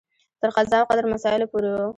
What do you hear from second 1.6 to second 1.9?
و.